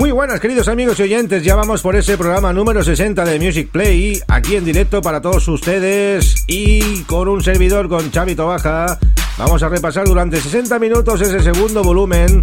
Muy 0.00 0.12
buenas 0.12 0.40
queridos 0.40 0.66
amigos 0.68 0.98
y 0.98 1.02
oyentes, 1.02 1.44
ya 1.44 1.54
vamos 1.54 1.82
por 1.82 1.94
ese 1.94 2.16
programa 2.16 2.54
número 2.54 2.82
60 2.82 3.22
de 3.22 3.38
Music 3.38 3.68
Play, 3.70 4.18
aquí 4.28 4.56
en 4.56 4.64
directo 4.64 5.02
para 5.02 5.20
todos 5.20 5.46
ustedes 5.46 6.36
y 6.46 7.02
con 7.02 7.28
un 7.28 7.42
servidor 7.42 7.86
con 7.90 8.10
Chavito 8.10 8.46
Baja. 8.46 8.98
Vamos 9.36 9.62
a 9.62 9.68
repasar 9.68 10.06
durante 10.06 10.40
60 10.40 10.78
minutos 10.78 11.20
ese 11.20 11.40
segundo 11.40 11.82
volumen 11.82 12.40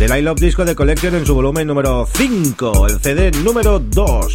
del 0.00 0.18
I 0.18 0.20
Love 0.20 0.40
Disco 0.40 0.64
de 0.64 0.74
Collection 0.74 1.14
en 1.14 1.24
su 1.24 1.36
volumen 1.36 1.68
número 1.68 2.08
5, 2.12 2.88
el 2.88 2.98
CD 2.98 3.30
número 3.44 3.78
2. 3.78 4.34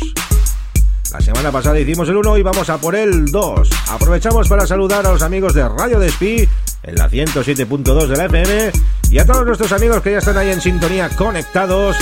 La 1.12 1.20
semana 1.20 1.51
pasada 1.51 1.77
hicimos 1.77 2.07
el 2.07 2.15
1 2.15 2.38
y 2.38 2.41
vamos 2.41 2.70
a 2.70 2.77
por 2.77 2.95
el 2.95 3.26
2. 3.26 3.70
Aprovechamos 3.90 4.48
para 4.48 4.65
saludar 4.65 5.05
a 5.05 5.12
los 5.12 5.21
amigos 5.21 5.53
de 5.53 5.68
Radio 5.68 5.99
Despí 5.99 6.48
en 6.84 6.96
la 6.96 7.09
107.2 7.09 8.07
de 8.07 8.15
la 8.15 8.26
FM 8.27 8.71
y 9.09 9.20
a 9.20 9.26
todos 9.26 9.46
nuestros 9.46 9.74
amigos 9.74 10.01
que 10.01 10.13
ya 10.13 10.20
están 10.20 10.37
ahí 10.37 10.51
en 10.51 10.62
sintonía 10.62 11.09
conectados 11.09 11.98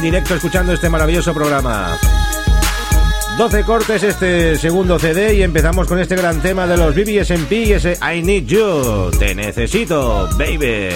directo 0.00 0.34
escuchando 0.34 0.72
este 0.72 0.88
maravilloso 0.88 1.34
programa. 1.34 1.98
12 3.36 3.64
cortes 3.64 4.02
este 4.02 4.56
segundo 4.56 4.98
CD 4.98 5.34
y 5.34 5.42
empezamos 5.42 5.86
con 5.86 5.98
este 6.00 6.16
gran 6.16 6.42
tema 6.42 6.66
de 6.66 6.76
los 6.76 6.94
BBSMP 6.94 7.52
y 7.52 7.72
ese 7.72 7.96
I 8.02 8.22
Need 8.22 8.46
You, 8.46 9.10
Te 9.18 9.34
Necesito, 9.34 10.28
Baby. 10.36 10.88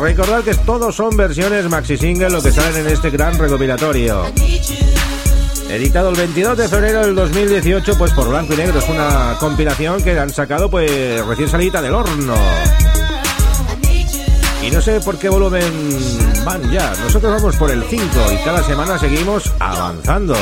Recordad 0.00 0.42
que 0.42 0.54
todos 0.54 0.94
son 0.94 1.16
versiones 1.16 1.68
maxi 1.68 1.96
single 1.96 2.30
lo 2.30 2.42
que 2.42 2.52
salen 2.52 2.86
en 2.86 2.92
este 2.92 3.10
gran 3.10 3.38
recopilatorio. 3.38 4.24
Editado 5.68 6.10
el 6.10 6.16
22 6.16 6.58
de 6.58 6.68
febrero 6.68 7.00
del 7.00 7.14
2018 7.14 7.98
pues 7.98 8.12
por 8.12 8.28
Blanco 8.28 8.54
y 8.54 8.56
Negro, 8.56 8.78
es 8.78 8.88
una 8.88 9.36
compilación 9.38 10.02
que 10.02 10.18
han 10.18 10.30
sacado 10.30 10.70
pues 10.70 11.24
recién 11.26 11.48
salida 11.48 11.82
del 11.82 11.94
horno. 11.94 12.34
Y 14.62 14.70
no 14.70 14.80
sé 14.80 15.00
por 15.00 15.18
qué 15.18 15.28
volumen 15.28 16.44
van 16.44 16.70
ya. 16.70 16.94
Nosotros 17.04 17.32
vamos 17.32 17.56
por 17.56 17.70
el 17.70 17.82
5 17.82 18.04
y 18.32 18.36
cada 18.44 18.62
semana 18.62 18.98
seguimos 18.98 19.52
avanzando. 19.58 20.34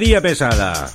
Pesada. 0.00 0.90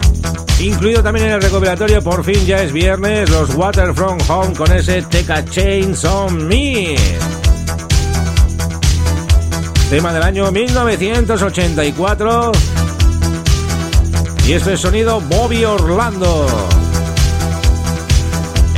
Incluido 0.60 1.02
también 1.02 1.28
en 1.28 1.34
el 1.34 1.42
recopilatorio, 1.42 2.04
por 2.04 2.26
fin 2.26 2.46
ya 2.46 2.62
es 2.62 2.74
viernes, 2.74 3.30
los 3.30 3.56
Water 3.56 3.94
From 3.94 4.18
Home 4.28 4.54
con 4.54 4.70
ese 4.74 5.02
Teca 5.04 5.46
Chains 5.46 6.04
on 6.04 6.48
Me. 6.48 6.98
Tema 9.90 10.12
del 10.12 10.24
año 10.24 10.52
1984. 10.52 12.52
Y 14.48 14.54
este 14.54 14.74
es 14.74 14.82
sonido 14.82 15.22
Bobby 15.22 15.64
Orlando. 15.64 16.46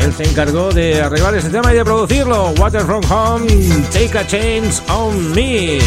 Él 0.04 0.14
se 0.14 0.24
encargó 0.24 0.72
de 0.72 1.02
arreglar 1.02 1.34
este 1.34 1.50
tema 1.50 1.74
y 1.74 1.78
de 1.78 1.84
producirlo. 1.84 2.54
Water 2.60 2.82
From 2.82 3.02
Home, 3.10 3.48
Take 3.92 4.20
a 4.20 4.28
Chance 4.28 4.84
on 4.88 5.34
Me. 5.34 5.80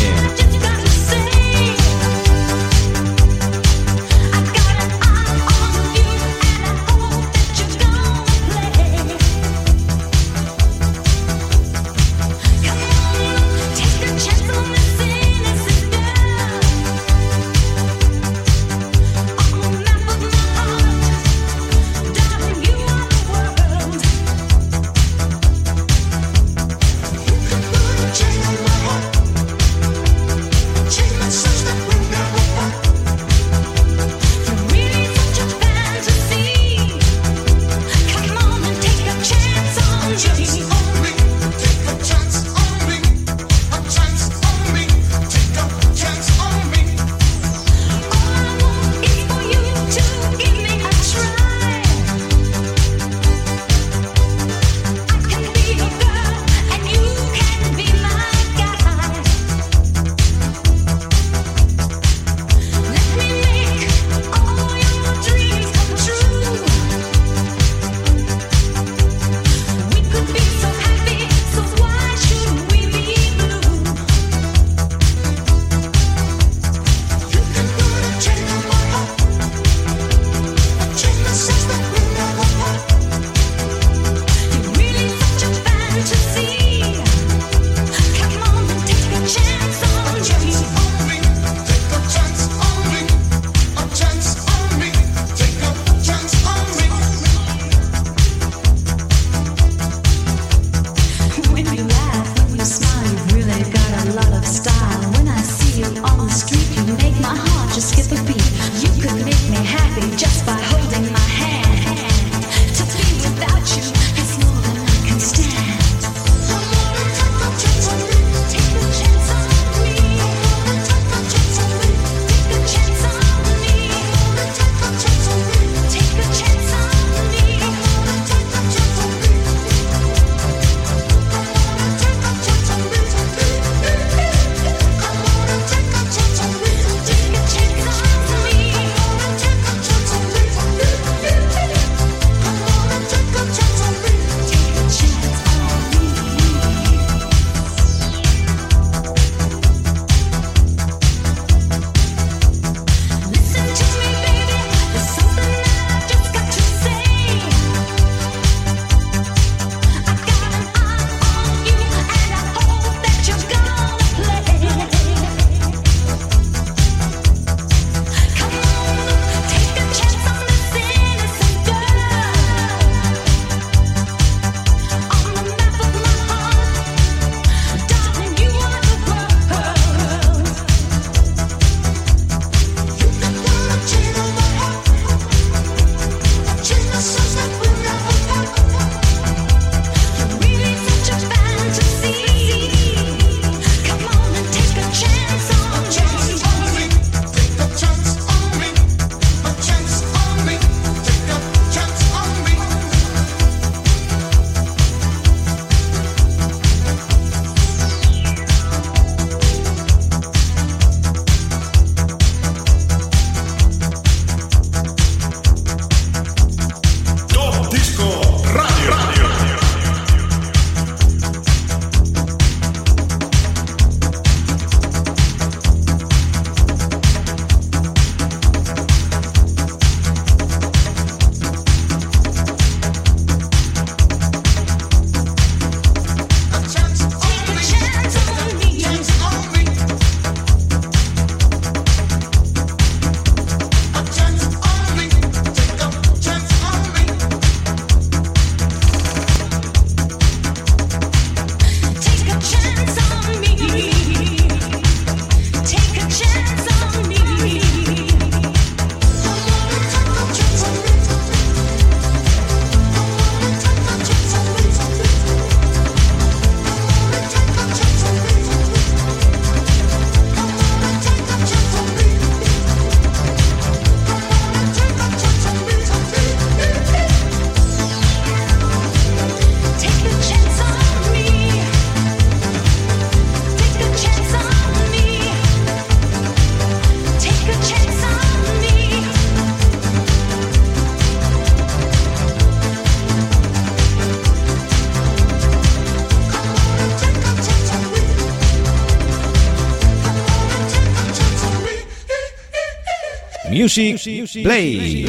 Music 303.65 303.99
Play. 304.43 305.07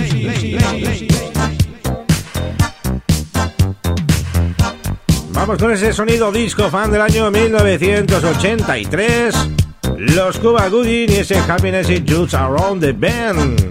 Vamos 5.32 5.58
con 5.58 5.74
ese 5.74 5.92
sonido 5.92 6.32
disco 6.32 6.70
fan 6.70 6.90
del 6.90 7.02
año 7.02 7.30
1983. 7.32 9.36
Los 9.98 10.40
Cuba 10.40 10.70
Gooding 10.70 11.12
y 11.12 11.16
ese 11.16 11.38
Happiness 11.38 11.90
It 11.90 12.10
Juts 12.10 12.34
Around 12.34 12.82
the 12.82 12.94
Bend. 12.94 13.62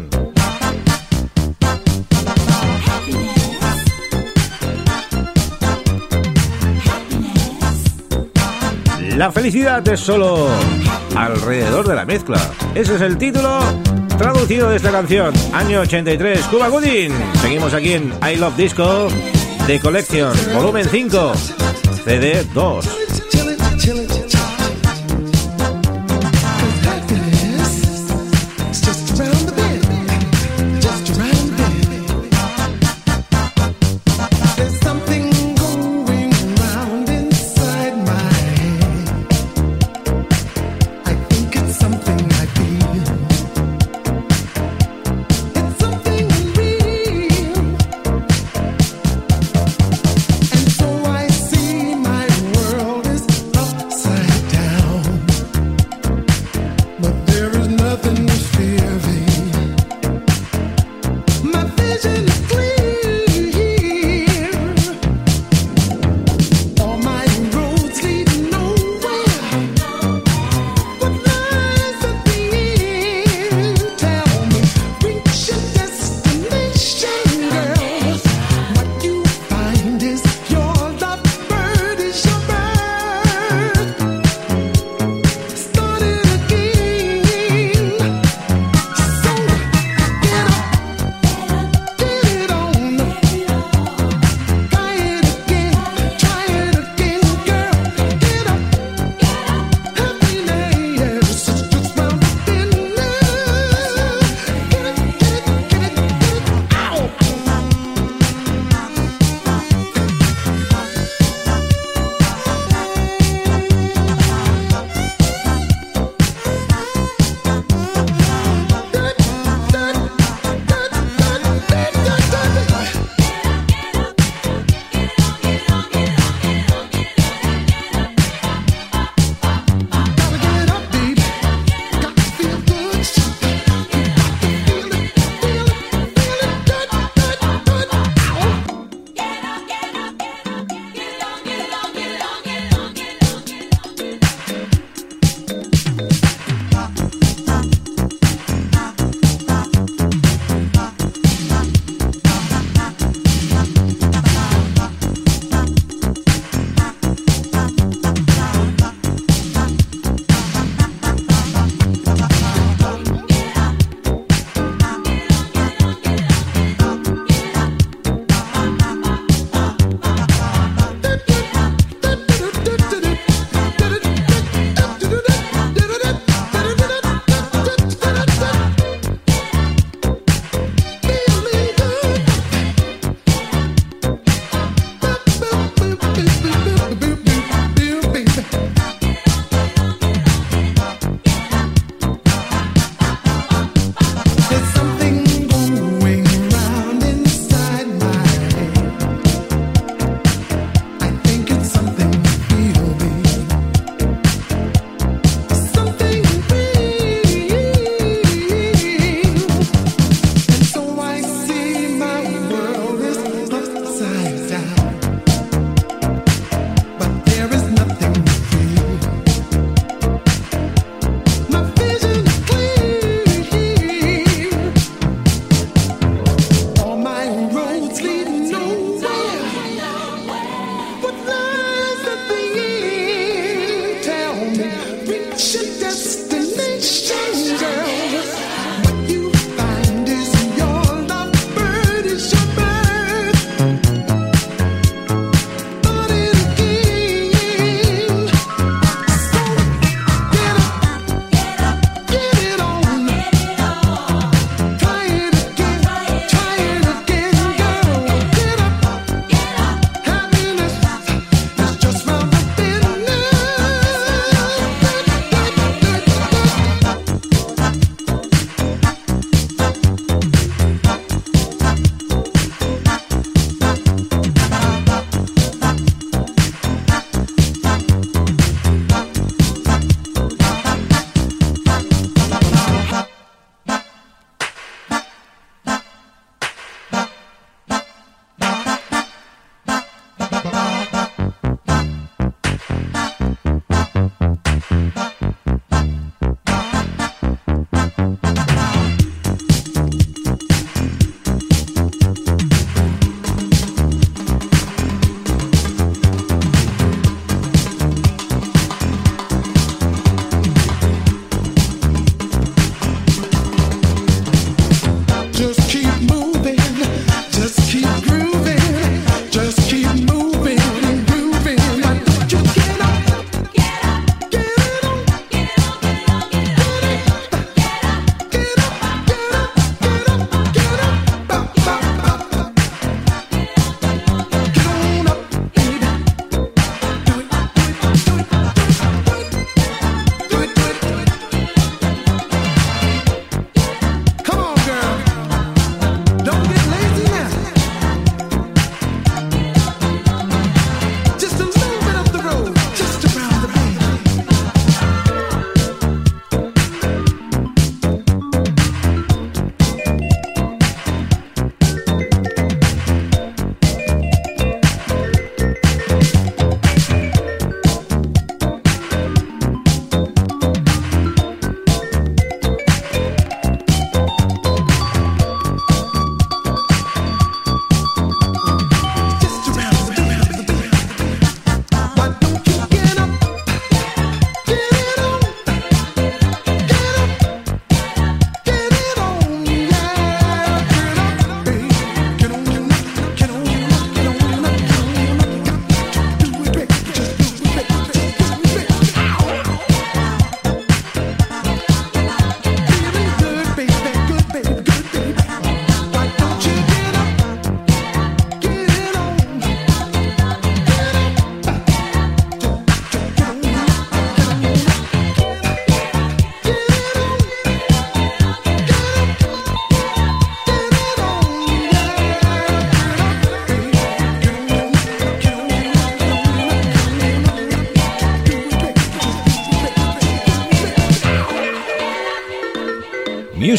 La 9.16 9.32
felicidad 9.32 9.88
es 9.88 10.00
solo 10.00 10.48
alrededor 11.16 11.88
de 11.88 11.94
la 11.94 12.04
mezcla. 12.04 12.38
Ese 12.74 12.96
es 12.96 13.00
el 13.00 13.16
título 13.16 13.60
traducido 14.16 14.70
de 14.70 14.76
esta 14.76 14.90
canción. 14.90 15.32
Año 15.52 15.80
83, 15.80 16.40
Cuba 16.46 16.68
Gooding. 16.68 17.12
Seguimos 17.40 17.74
aquí 17.74 17.94
en 17.94 18.12
I 18.22 18.36
Love 18.36 18.56
Disco 18.56 19.08
de 19.66 19.80
Collection, 19.80 20.32
volumen 20.54 20.86
5, 20.90 21.32
CD 22.04 22.44
2. 22.52 23.03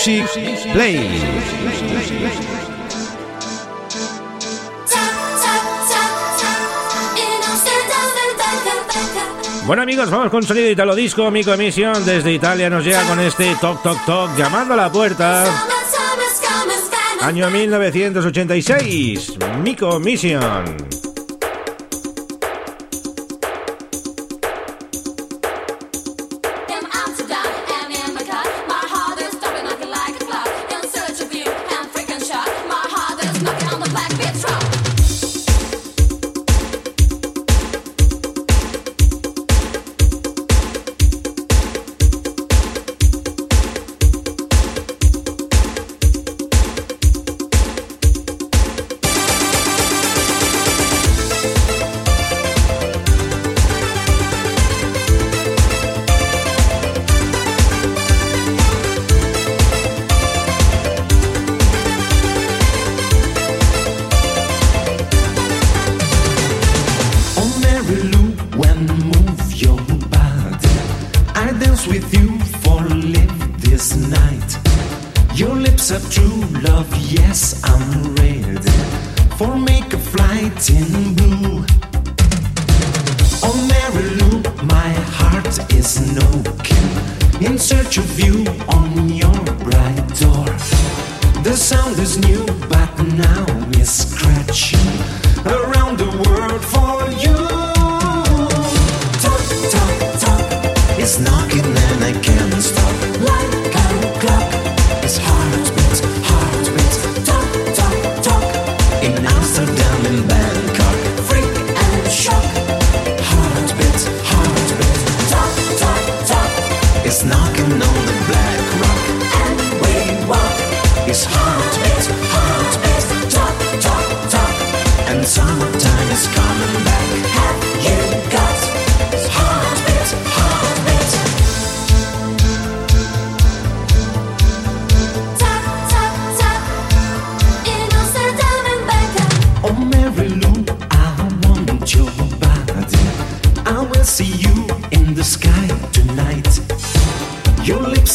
Play. 0.05 1.19
Bueno 9.65 9.81
amigos, 9.81 10.11
vamos 10.11 10.29
con 10.29 10.43
sonido 10.43 10.69
italo 10.69 10.93
disco, 10.93 11.31
Mico 11.31 11.51
Emisión 11.53 12.05
desde 12.05 12.31
Italia 12.33 12.69
nos 12.69 12.85
llega 12.85 13.01
con 13.07 13.19
este 13.19 13.55
Toc 13.59 13.81
Toc 13.81 14.05
Toc 14.05 14.37
llamando 14.37 14.75
a 14.75 14.77
la 14.77 14.91
puerta. 14.91 15.45
Año 17.21 17.49
1986, 17.49 19.39
Mico 19.63 19.99
Mission. 19.99 21.04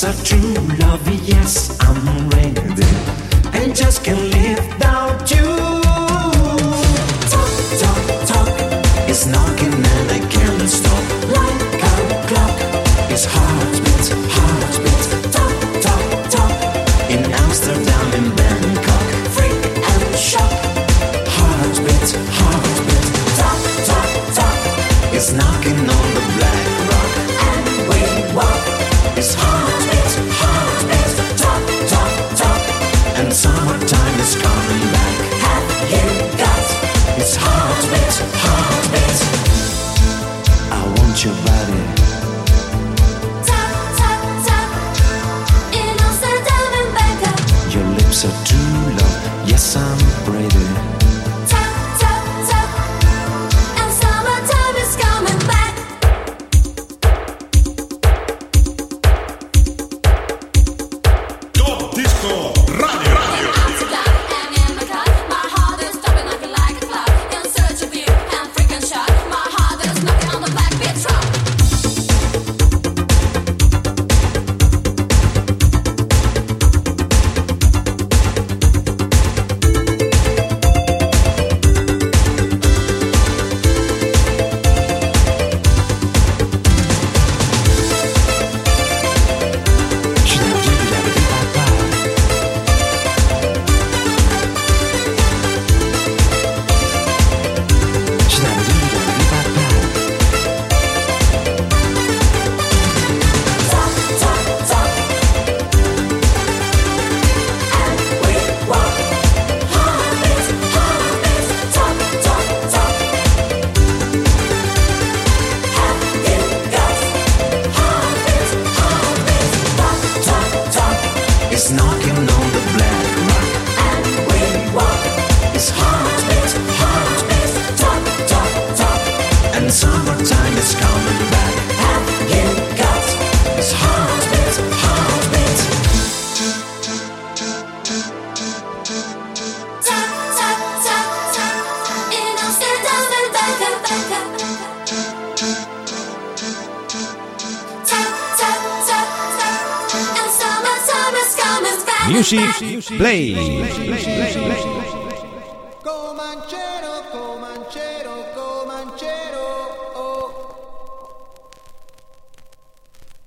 a 0.03 0.13
true 0.25 0.55
love, 0.79 1.29
yes. 1.29 1.80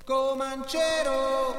Comanchero, 0.05 1.55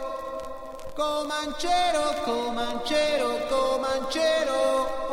Comanchero, 0.95 2.15
Comanchero, 2.27 3.49
Comanchero, 3.49 5.04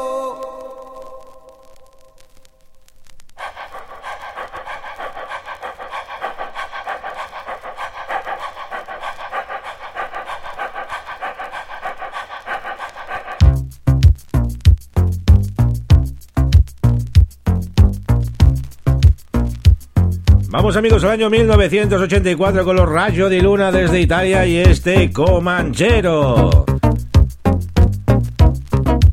Vamos 20.51 20.75
amigos 20.75 21.01
al 21.05 21.11
año 21.11 21.29
1984 21.29 22.65
con 22.65 22.75
los 22.75 22.89
Rayo 22.89 23.29
de 23.29 23.41
Luna 23.41 23.71
desde 23.71 24.01
Italia 24.01 24.45
y 24.45 24.57
este 24.57 25.09
Comanchero. 25.09 26.65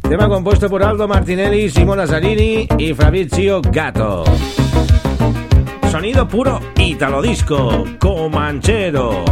Tema 0.09 0.29
compuesto 0.29 0.68
por 0.68 0.83
Aldo 0.83 1.07
Martinelli, 1.07 1.70
Simona 1.70 2.09
Zarini 2.09 2.66
y 2.77 2.92
Fabrizio 2.92 3.62
Gatto. 3.62 4.24
Sonido 5.92 6.27
puro 6.27 6.59
italo 6.77 7.22
disco, 7.22 7.85
Comanchero. 8.01 9.24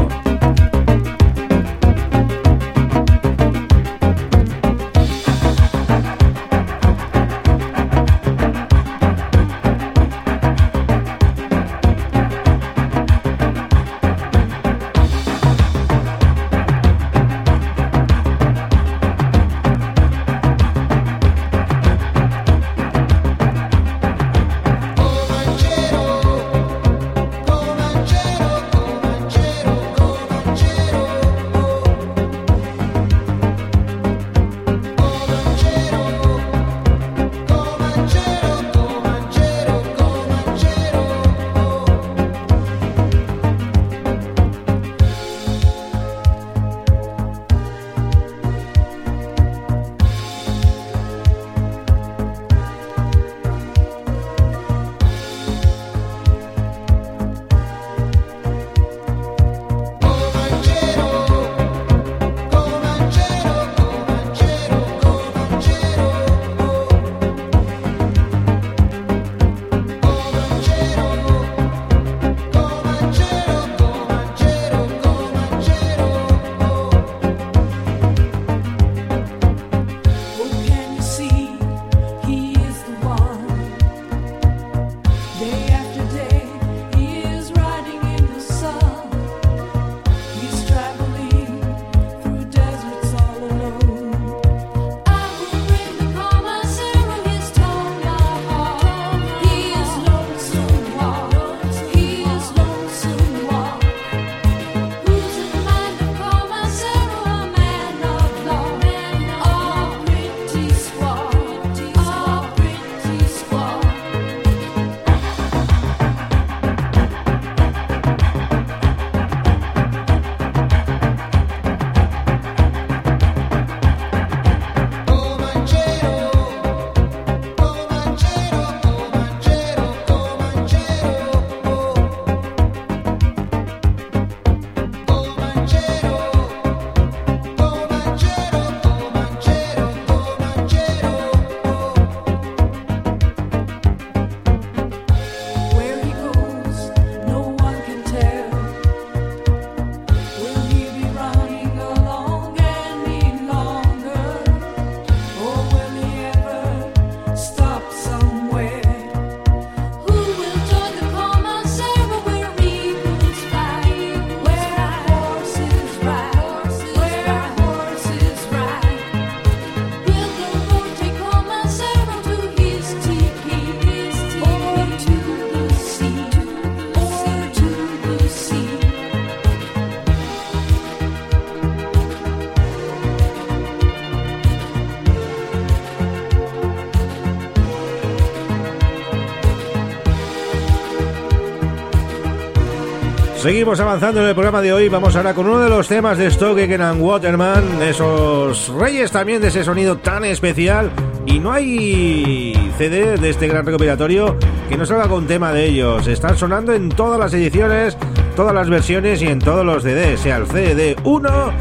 Seguimos 193.47 193.79
avanzando 193.79 194.21
en 194.21 194.27
el 194.27 194.35
programa 194.35 194.61
de 194.61 194.73
hoy. 194.73 194.89
Vamos 194.89 195.15
ahora 195.15 195.33
con 195.33 195.47
uno 195.47 195.61
de 195.61 195.69
los 195.69 195.87
temas 195.87 196.19
de 196.19 196.29
Stoke 196.29 196.69
and 196.69 197.01
Waterman, 197.01 197.81
esos 197.81 198.71
reyes 198.71 199.13
también 199.13 199.41
de 199.41 199.47
ese 199.47 199.63
sonido 199.63 199.99
tan 199.99 200.25
especial. 200.25 200.91
Y 201.27 201.39
no 201.39 201.53
hay 201.53 202.73
CD 202.77 203.17
de 203.17 203.31
este 203.31 203.47
gran 203.47 203.65
recopilatorio 203.65 204.37
que 204.69 204.77
no 204.77 204.85
salga 204.85 205.07
con 205.07 205.29
tema 205.29 205.53
de 205.53 205.67
ellos. 205.67 206.09
Están 206.09 206.37
sonando 206.37 206.73
en 206.73 206.89
todas 206.89 207.21
las 207.21 207.33
ediciones, 207.35 207.97
todas 208.35 208.53
las 208.53 208.69
versiones 208.69 209.23
y 209.23 209.29
en 209.29 209.39
todos 209.39 209.65
los 209.65 209.85
CD, 209.85 210.17
sea 210.17 210.39
el 210.39 210.49
CD 210.49 210.97
1 211.05 211.53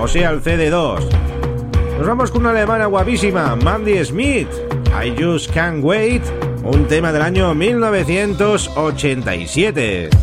o 0.00 0.06
sea 0.06 0.30
el 0.30 0.42
CD 0.42 0.70
2. 0.70 1.08
Nos 1.98 2.06
vamos 2.06 2.30
con 2.30 2.42
una 2.42 2.50
alemana 2.50 2.86
guapísima, 2.86 3.56
Mandy 3.56 4.04
Smith. 4.04 4.46
I 4.94 5.12
Just 5.20 5.52
Can't 5.52 5.82
Wait, 5.82 6.22
un 6.62 6.86
tema 6.86 7.12
del 7.12 7.22
año 7.22 7.52
1987. 7.52 10.21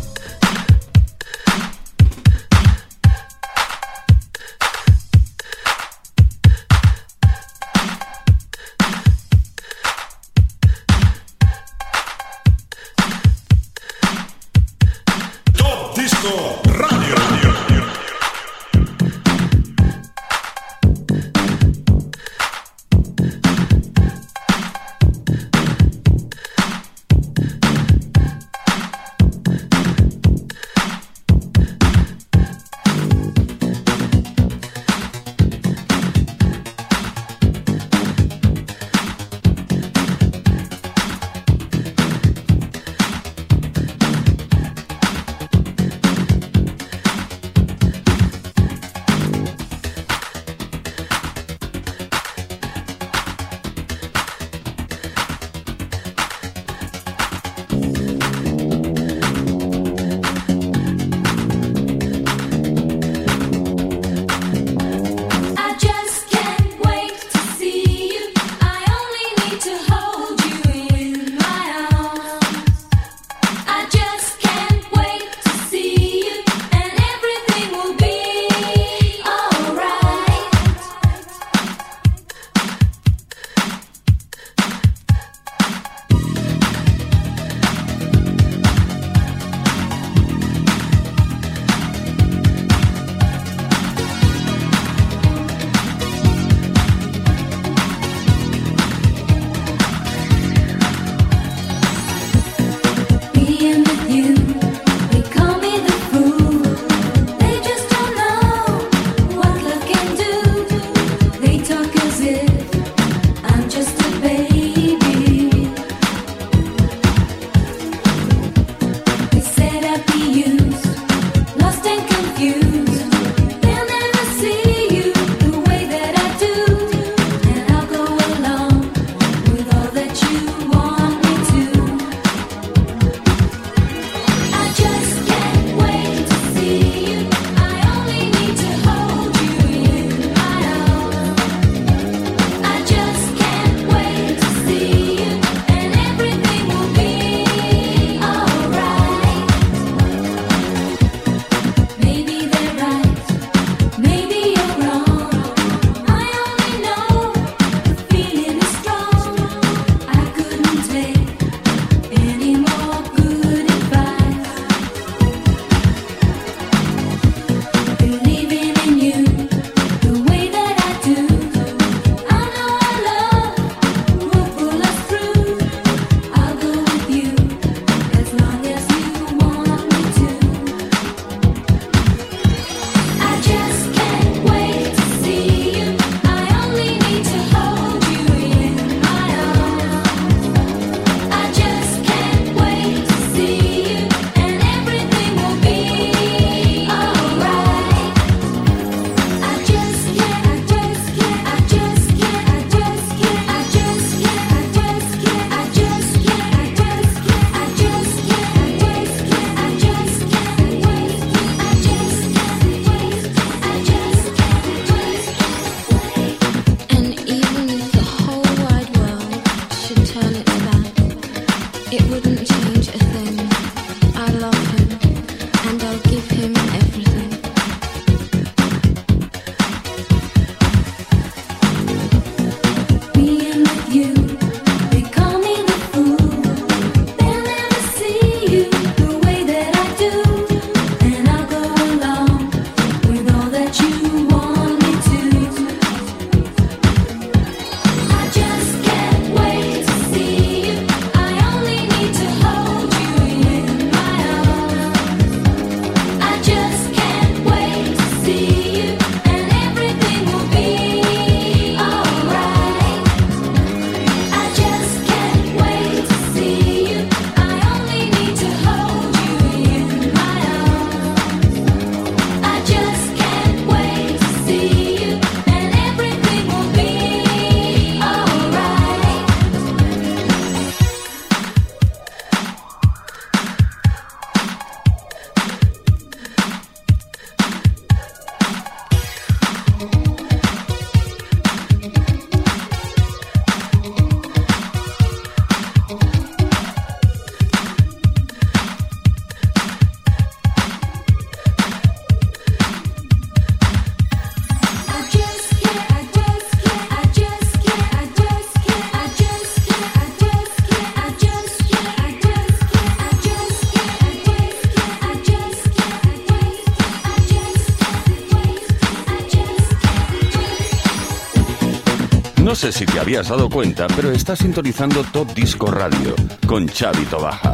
No 322.60 322.66
sé 322.70 322.78
si 322.78 322.84
te 322.84 323.00
habías 323.00 323.26
dado 323.26 323.48
cuenta, 323.48 323.86
pero 323.96 324.12
estás 324.12 324.40
sintonizando 324.40 325.02
Top 325.04 325.32
Disco 325.32 325.70
Radio 325.70 326.14
con 326.46 326.68
Xavi 326.68 327.06
Tobaja. 327.06 327.49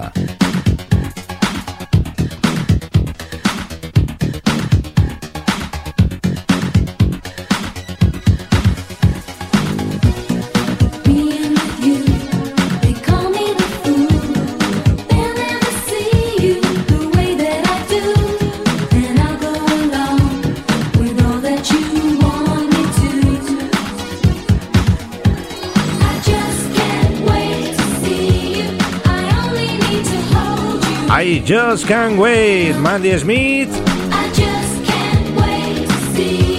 Just 31.46 31.86
Can't 31.86 32.18
Wait, 32.18 32.74
Mandy 32.74 33.16
Smith, 33.16 33.70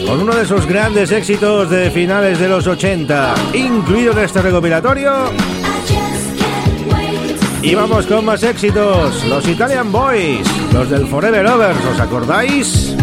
con 0.08 0.22
uno 0.22 0.34
de 0.34 0.46
sus 0.46 0.66
grandes 0.66 1.12
éxitos 1.12 1.70
de 1.70 1.92
finales 1.92 2.40
de 2.40 2.48
los 2.48 2.66
80, 2.66 3.36
incluido 3.54 4.14
en 4.14 4.20
este 4.20 4.42
recopilatorio. 4.42 5.30
Y 7.62 7.76
vamos 7.76 8.08
con 8.08 8.24
más 8.24 8.42
éxitos, 8.44 9.26
los 9.26 9.46
Italian 9.50 9.92
Boys, 9.92 10.48
los 10.72 10.90
del 10.90 11.06
Forever 11.08 11.46
Overs, 11.46 11.86
¿os 11.92 12.00
acordáis? 12.00 12.97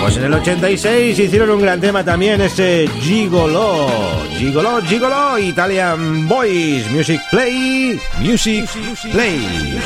Pues 0.00 0.16
en 0.16 0.24
el 0.24 0.34
86 0.34 1.18
hicieron 1.18 1.50
un 1.50 1.60
gran 1.60 1.80
tema 1.80 2.04
también, 2.04 2.40
ese 2.40 2.88
Gigolo. 3.00 3.88
Gigolo, 4.36 4.80
Gigolo, 4.82 5.38
Italian 5.38 6.28
Boys, 6.28 6.88
Music 6.90 7.20
Play, 7.30 8.00
Music 8.20 8.68
Play. 9.12 9.78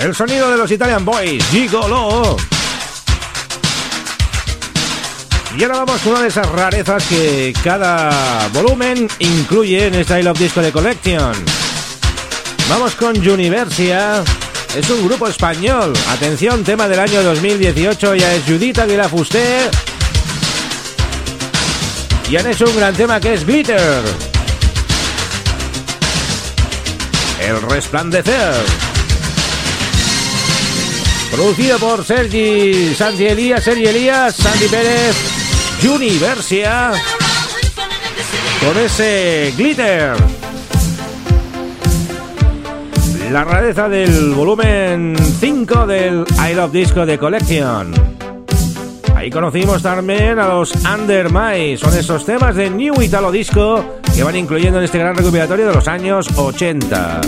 El 0.00 0.14
sonido 0.14 0.50
de 0.50 0.56
los 0.56 0.70
Italian 0.70 1.04
Boys, 1.04 1.44
Gigolo. 1.50 2.38
Y 5.54 5.62
ahora 5.62 5.84
vamos 5.84 6.00
con 6.00 6.12
una 6.12 6.22
de 6.22 6.28
esas 6.28 6.48
rarezas 6.48 7.04
que 7.04 7.52
cada 7.62 8.48
volumen 8.48 9.06
incluye 9.18 9.88
en 9.88 9.96
esta 9.96 10.18
I 10.18 10.22
Love 10.22 10.38
Disco 10.38 10.62
de 10.62 10.72
Collection. 10.72 11.34
Vamos 12.70 12.94
con 12.94 13.28
Universia. 13.28 14.24
Es 14.74 14.88
un 14.88 15.06
grupo 15.06 15.28
español. 15.28 15.92
Atención, 16.08 16.64
tema 16.64 16.88
del 16.88 17.00
año 17.00 17.22
2018. 17.22 18.14
Ya 18.14 18.32
es 18.32 18.44
Judith 18.44 18.78
Aguilar 18.78 19.10
Fuster. 19.10 19.70
Y 22.30 22.36
han 22.36 22.46
hecho 22.46 22.64
un 22.64 22.76
gran 22.76 22.94
tema 22.94 23.20
que 23.20 23.34
es 23.34 23.44
Glitter. 23.44 24.02
El 27.38 27.60
resplandecer. 27.68 28.89
Producido 31.30 31.78
por 31.78 32.04
Sergi 32.04 32.94
Santi 32.94 33.26
Elías, 33.26 33.62
Sergi 33.62 33.86
Elías, 33.86 34.34
Santi 34.34 34.66
Pérez, 34.66 35.16
Universia. 35.88 36.92
Con 38.60 38.76
ese 38.78 39.52
glitter. 39.56 40.14
La 43.30 43.44
rareza 43.44 43.88
del 43.88 44.34
volumen 44.34 45.16
5 45.40 45.86
del 45.86 46.24
I 46.50 46.54
Love 46.54 46.72
Disco 46.72 47.06
de 47.06 47.16
Collection. 47.16 47.94
Ahí 49.14 49.30
conocimos 49.30 49.82
también 49.82 50.38
a 50.38 50.48
los 50.48 50.72
Under 50.74 51.30
My. 51.30 51.76
Son 51.76 51.96
esos 51.96 52.24
temas 52.24 52.56
de 52.56 52.70
New 52.70 53.00
Italo 53.02 53.30
Disco 53.30 53.84
que 54.14 54.24
van 54.24 54.34
incluyendo 54.34 54.78
en 54.78 54.84
este 54.84 54.98
gran 54.98 55.14
recopilatorio 55.14 55.68
de 55.68 55.74
los 55.74 55.86
años 55.86 56.26
80. 56.36 57.20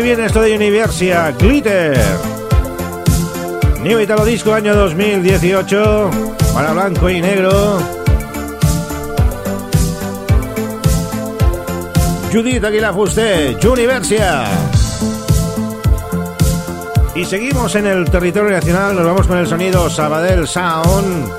muy 0.00 0.08
bien 0.08 0.24
esto 0.24 0.40
de 0.40 0.56
Universia 0.56 1.30
Glitter. 1.32 2.00
New 3.82 4.00
Italo 4.00 4.24
Disco 4.24 4.54
año 4.54 4.74
2018, 4.74 6.10
para 6.54 6.72
blanco 6.72 7.10
y 7.10 7.20
negro. 7.20 7.78
Judith 12.32 12.64
Aguilar 12.64 12.94
Fusté, 12.94 13.58
Universia. 13.68 14.44
Y 17.14 17.26
seguimos 17.26 17.74
en 17.74 17.86
el 17.86 18.10
territorio 18.10 18.52
nacional, 18.52 18.96
nos 18.96 19.04
vamos 19.04 19.26
con 19.26 19.36
el 19.36 19.46
sonido 19.46 19.90
Sabadell 19.90 20.48
Sound. 20.48 21.30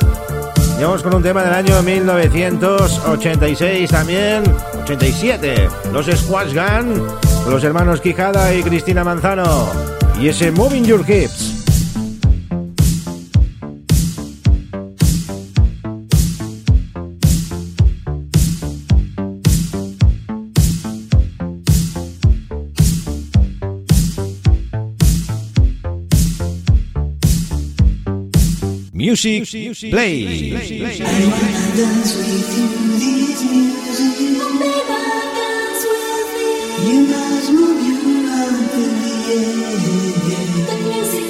Llegamos 0.76 1.01
con 1.01 1.16
un 1.16 1.24
tema 1.24 1.43
del 1.43 1.53
año 1.53 1.82
1986 1.82 3.89
también, 3.89 4.43
87, 4.84 5.68
los 5.91 6.05
Squash 6.05 6.53
Gun 6.53 7.30
los 7.49 7.63
hermanos 7.63 8.01
Quijada 8.01 8.53
y 8.55 8.63
Cristina 8.63 9.03
Manzano, 9.03 9.69
y 10.19 10.27
ese 10.27 10.51
Moving 10.51 10.83
Your 10.83 11.03
Hips. 11.09 11.57
Music, 28.93 29.45
play. 29.89 30.51
play. 30.51 31.41
You 36.88 37.07
must 37.07 37.51
move 37.53 37.82
you 37.88 38.29
out 38.29 38.71
the. 38.73 38.86
The 40.67 40.77
music 40.89 41.25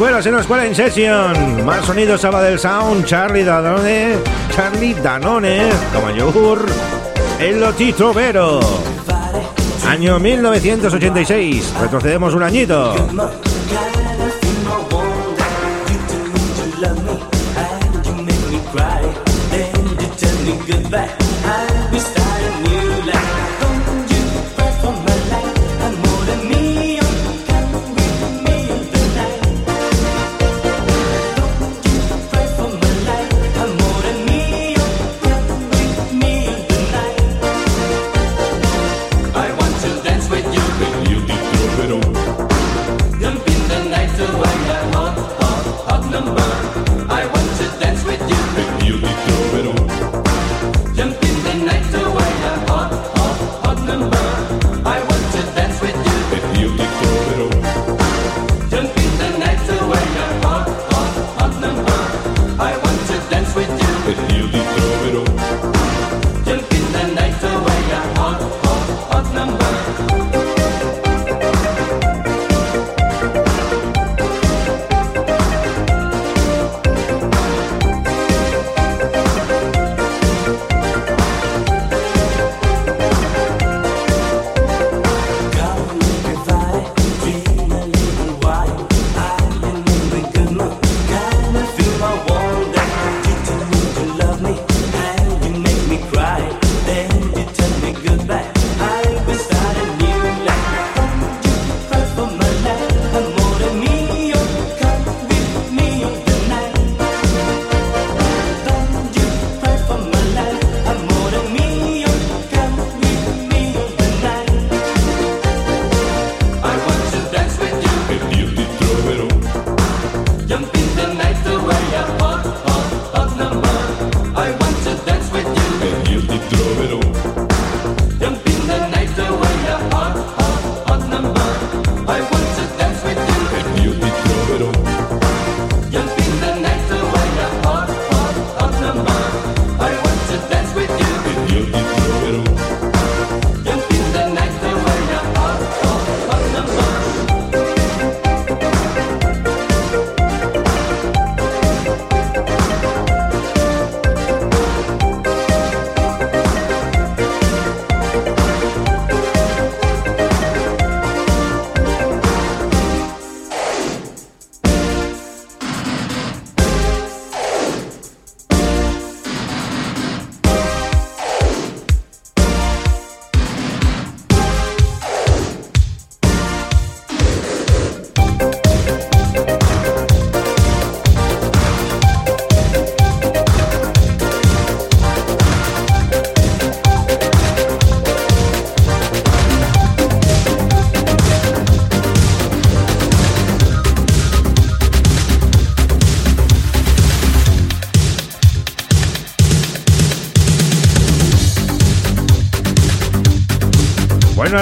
escuelas 0.00 0.24
en 0.24 0.34
la 0.34 0.40
escuela 0.40 0.66
Inception. 0.66 1.66
Más 1.66 1.84
sonidos 1.84 2.22
Sabadell 2.22 2.58
Sound, 2.58 3.04
Charlie 3.04 3.44
Danone, 3.44 4.14
Charlie 4.50 4.94
Danone, 4.94 5.68
como 5.92 6.10
yogur, 6.10 6.64
el 7.38 7.60
Lotito 7.60 8.14
Vero. 8.14 8.60
Año 9.86 10.18
1986, 10.18 11.74
retrocedemos 11.82 12.32
un 12.32 12.42
añito. 12.42 12.94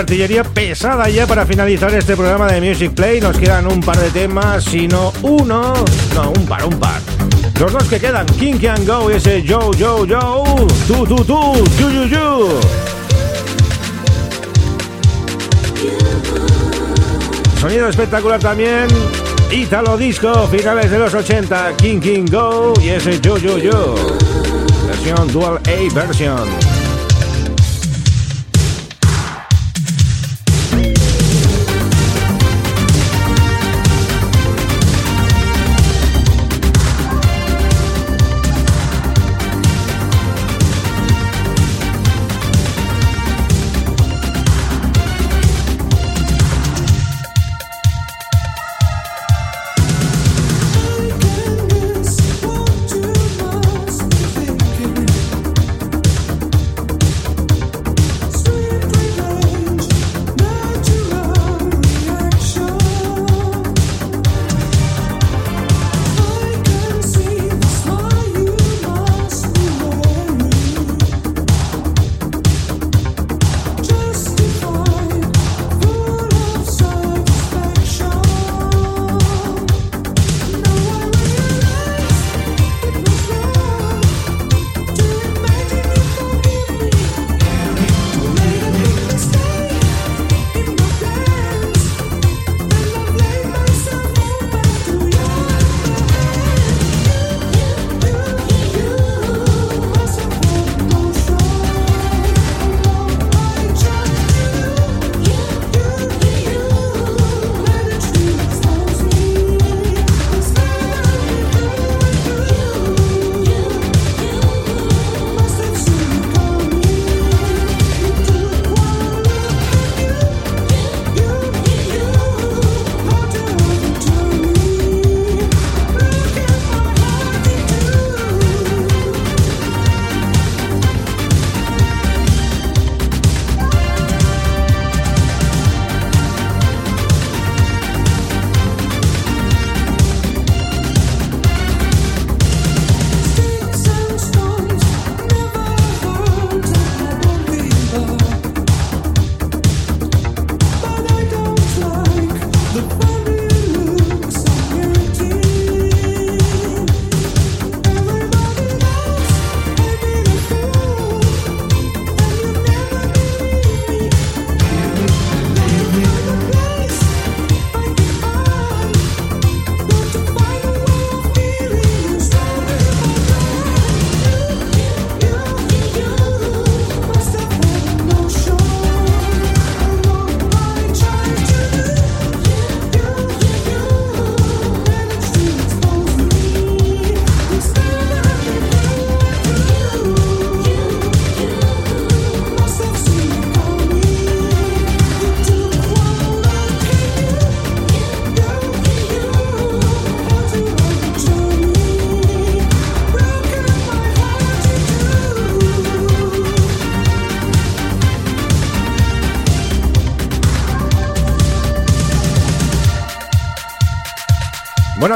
Artillería 0.09 0.43
pesada 0.43 1.07
ya 1.11 1.27
para 1.27 1.45
finalizar 1.45 1.93
este 1.95 2.17
programa 2.17 2.51
de 2.51 2.63
Music 2.63 2.95
Play. 2.95 3.21
Nos 3.21 3.37
quedan 3.37 3.67
un 3.67 3.81
par 3.81 3.99
de 3.99 4.09
temas, 4.09 4.65
sino 4.65 5.13
uno. 5.21 5.75
No, 6.15 6.31
un 6.31 6.47
par, 6.47 6.65
un 6.65 6.81
par. 6.81 6.99
Los 7.61 7.71
dos 7.71 7.85
que 7.85 8.01
quedan, 8.01 8.25
King 8.25 8.55
Can 8.55 8.87
Go 8.87 9.11
y 9.11 9.17
ese 9.17 9.43
Yo, 9.43 9.71
Yo, 9.75 10.07
Yo. 10.07 10.45
Tú, 10.87 11.05
tú, 11.05 11.17
tú, 11.27 11.55
you, 11.79 11.91
you, 11.91 12.05
you. 12.07 12.61
Sonido 17.61 17.91
espectacular 17.91 18.41
también. 18.41 18.87
Italo 19.51 19.99
Disco, 19.99 20.49
finales 20.49 20.91
de 20.91 21.01
los 21.01 21.13
80. 21.13 21.77
King 21.77 22.01
King 22.01 22.25
Go 22.31 22.73
y 22.83 22.89
ese 22.89 23.21
Yo, 23.21 23.37
Yo, 23.37 23.59
Yo. 23.59 23.95
Versión 24.87 25.31
Dual 25.31 25.61
A 25.67 25.95
version. 25.95 26.68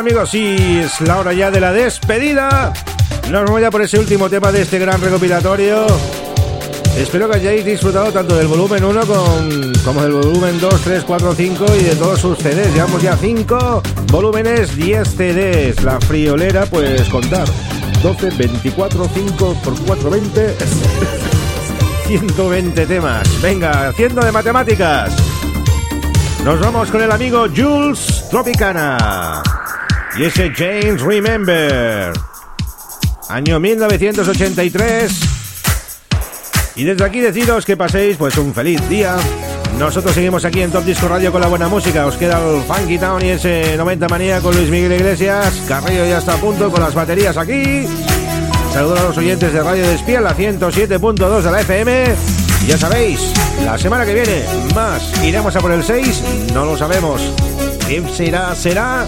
Amigos, 0.03 0.35
y 0.35 0.81
es 0.81 1.01
la 1.03 1.21
hora 1.21 1.33
ya 1.33 1.53
de 1.53 1.61
la 1.61 1.73
despedida. 1.73 2.73
Nos 3.31 3.45
vamos 3.45 3.61
ya 3.61 3.71
por 3.71 3.83
ese 3.83 4.01
último 4.01 4.29
tema 4.29 4.51
de 4.51 4.63
este 4.63 4.81
gran 4.81 5.01
recopilatorio. 5.01 5.87
Espero 6.97 7.31
que 7.31 7.37
hayáis 7.37 7.65
disfrutado 7.65 8.11
tanto 8.11 8.35
del 8.35 8.49
volumen 8.49 8.83
1 8.83 9.07
con, 9.07 9.73
como 9.85 10.03
del 10.03 10.11
volumen 10.11 10.59
2, 10.59 10.81
3, 10.83 11.05
4, 11.05 11.35
5 11.37 11.67
y 11.79 11.85
de 11.85 11.95
todos 11.95 12.19
sus 12.19 12.37
CDs. 12.37 12.75
Llevamos 12.75 13.01
ya 13.01 13.17
5 13.17 13.83
volúmenes, 14.09 14.75
10 14.75 15.09
CDs. 15.09 15.85
La 15.85 16.01
friolera, 16.01 16.67
pues 16.67 17.09
contar. 17.09 17.47
12, 18.03 18.31
24, 18.31 19.09
5 19.15 19.57
por 19.63 19.81
4, 19.87 20.11
20. 20.11 20.57
120 22.09 22.87
temas. 22.87 23.41
Venga, 23.41 23.87
haciendo 23.87 24.21
de 24.25 24.33
matemáticas. 24.33 25.13
Nos 26.45 26.59
vamos 26.59 26.91
con 26.91 27.03
el 27.03 27.13
amigo 27.13 27.47
Jules 27.55 28.25
Tropicana. 28.31 29.52
Y 30.17 30.25
ese 30.25 30.53
James 30.55 31.01
Remember. 31.01 32.13
Año 33.29 33.59
1983. 33.59 35.21
Y 36.77 36.85
desde 36.85 37.05
aquí 37.05 37.21
deciros 37.21 37.65
que 37.65 37.77
paséis 37.77 38.17
pues 38.19 38.37
un 38.37 38.53
feliz 38.53 38.87
día. 38.89 39.17
Nosotros 39.79 40.15
seguimos 40.15 40.45
aquí 40.45 40.61
en 40.61 40.71
Top 40.71 40.85
Disco 40.85 41.09
Radio 41.09 41.33
con 41.33 41.41
la 41.41 41.47
buena 41.47 41.69
música. 41.69 42.07
Os 42.07 42.17
queda 42.17 42.39
el 42.39 42.63
Funky 42.63 42.99
Town 42.99 43.25
y 43.25 43.31
ese 43.31 43.75
90 43.77 44.09
manía 44.09 44.41
con 44.41 44.55
Luis 44.55 44.69
Miguel 44.69 44.93
Iglesias. 44.93 45.63
Carrillo 45.67 46.05
ya 46.05 46.19
está 46.19 46.35
a 46.35 46.39
punto 46.39 46.71
con 46.71 46.83
las 46.83 46.95
baterías 46.95 47.37
aquí. 47.39 47.87
Saludos 48.73 49.01
a 49.01 49.03
los 49.05 49.19
oyentes 49.19 49.53
de 49.53 49.63
Radio 49.63 49.87
Despiel, 49.87 50.25
la 50.25 50.37
107.2 50.37 51.41
de 51.43 51.51
la 51.51 51.61
FM. 51.63 52.05
Ya 52.67 52.79
sabéis, 52.79 53.33
la 53.65 53.79
semana 53.79 54.05
que 54.05 54.15
viene 54.15 54.45
más. 54.75 55.25
Iremos 55.25 55.57
a 55.57 55.61
por 55.61 55.73
el 55.73 55.83
6, 55.83 56.23
no 56.53 56.65
lo 56.67 56.77
sabemos. 56.77 57.23
¿Qué 57.89 58.03
será? 58.15 58.55
¿Será? 58.55 59.07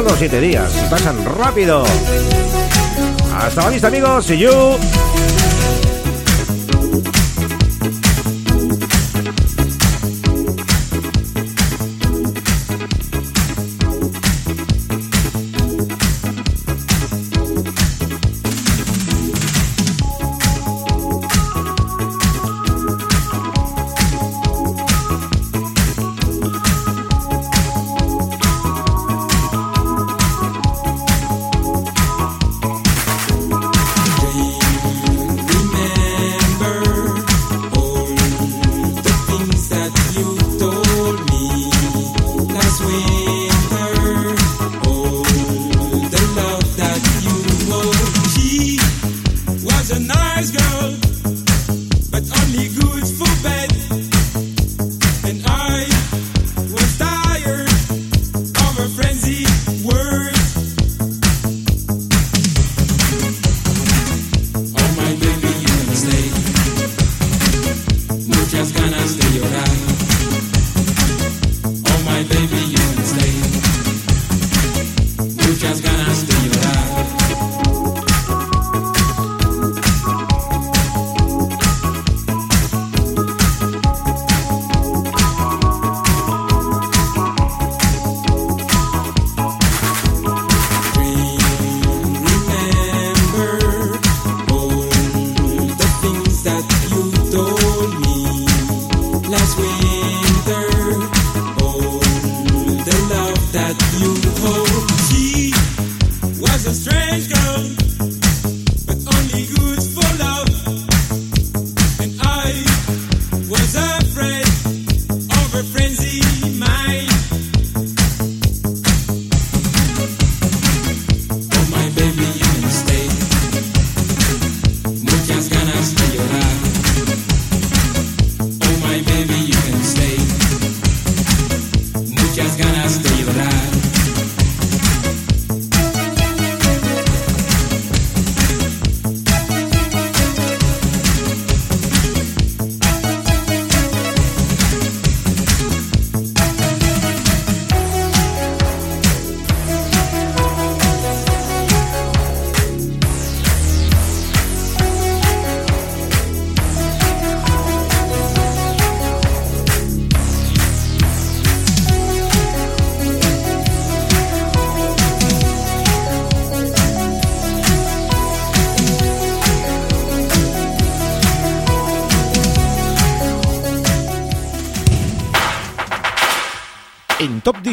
Los 0.00 0.18
7 0.18 0.40
días 0.40 0.72
pasan 0.88 1.22
rápido. 1.22 1.84
Hasta 3.36 3.64
la 3.64 3.68
vista, 3.68 3.88
amigos. 3.88 4.24
See 4.24 4.38
you. 4.38 4.50